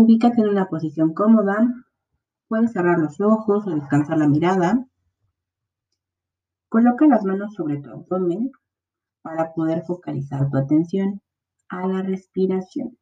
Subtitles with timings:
[0.00, 1.74] Ubícate en una posición cómoda.
[2.46, 4.86] Puedes cerrar los ojos o descansar la mirada.
[6.68, 8.52] Coloca las manos sobre tu abdomen
[9.22, 11.20] para poder focalizar tu atención
[11.68, 12.96] a la respiración.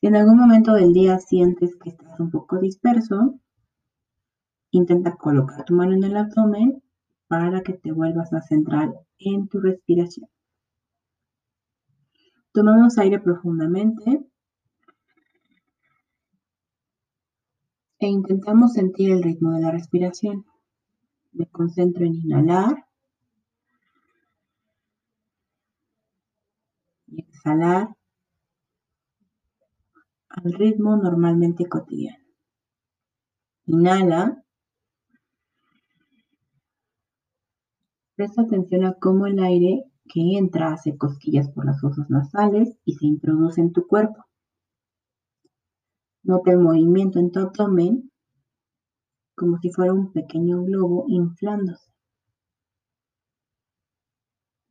[0.00, 3.40] Si en algún momento del día sientes que estás un poco disperso,
[4.70, 6.80] intenta colocar tu mano en el abdomen
[7.26, 10.28] para que te vuelvas a centrar en tu respiración.
[12.52, 14.24] Tomamos aire profundamente
[18.04, 20.44] e intentamos sentir el ritmo de la respiración.
[21.32, 22.84] Me concentro en inhalar
[27.06, 27.88] y exhalar
[30.28, 32.22] al ritmo normalmente cotidiano.
[33.66, 34.44] Inhala.
[38.16, 42.96] Presta atención a cómo el aire que entra hace cosquillas por las fosas nasales y
[42.96, 44.26] se introduce en tu cuerpo.
[46.24, 48.10] Nota el movimiento en tu abdomen
[49.34, 51.92] como si fuera un pequeño globo inflándose.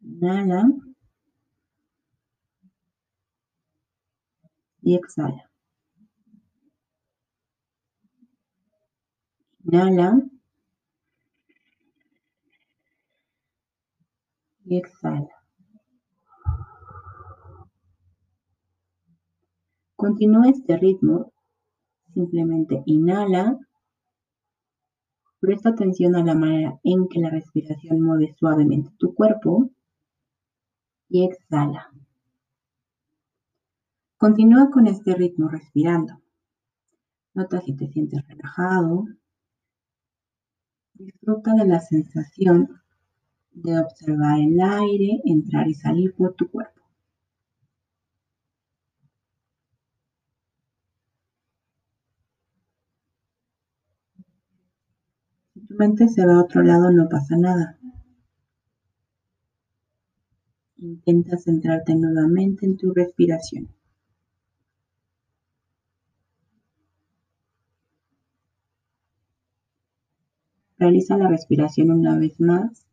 [0.01, 0.65] Inhala
[4.81, 5.49] y exhala.
[9.65, 10.21] Inhala
[14.65, 15.29] y exhala.
[19.95, 21.32] Continúa este ritmo.
[22.13, 23.59] Simplemente inhala.
[25.39, 29.69] Presta atención a la manera en que la respiración mueve suavemente tu cuerpo.
[31.09, 31.91] Y exhala.
[34.17, 36.21] Continúa con este ritmo respirando.
[37.33, 39.05] Nota si te sientes relajado,
[40.95, 42.79] Disfruta de la sensación
[43.51, 46.81] de observar el aire entrar y salir por tu cuerpo.
[55.52, 57.77] Si tu mente se va a otro lado, no pasa nada.
[60.77, 63.69] Intenta centrarte nuevamente en tu respiración.
[70.77, 72.85] Realiza la respiración una vez más.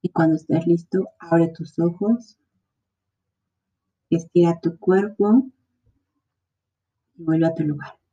[0.00, 2.38] Y cuando estés listo, abre tus ojos,
[4.10, 5.50] estira tu cuerpo
[7.16, 8.03] y vuelve a tu lugar.